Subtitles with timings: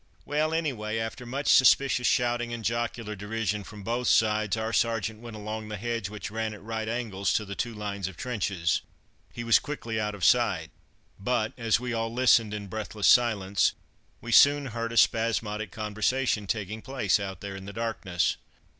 [0.25, 5.35] Well, anyway, after much suspicious shouting and jocular derision from both sides, our sergeant went
[5.35, 8.81] along the hedge which ran at right angles to the two lines of trenches.
[9.31, 10.71] He was quickly out of sight;
[11.19, 13.73] but, as we all listened in breathless silence,
[14.21, 18.37] we soon heard a spasmodic conversation taking place out there in the darkness.